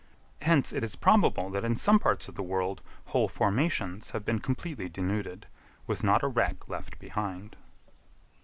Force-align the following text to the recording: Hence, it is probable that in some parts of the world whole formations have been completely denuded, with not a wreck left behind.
Hence, 0.41 0.73
it 0.73 0.83
is 0.83 0.95
probable 0.95 1.51
that 1.51 1.63
in 1.63 1.75
some 1.75 1.99
parts 1.99 2.27
of 2.27 2.33
the 2.33 2.41
world 2.41 2.81
whole 3.13 3.27
formations 3.27 4.09
have 4.09 4.25
been 4.25 4.39
completely 4.39 4.89
denuded, 4.89 5.45
with 5.85 6.03
not 6.03 6.23
a 6.23 6.27
wreck 6.27 6.67
left 6.67 6.97
behind. 6.97 7.55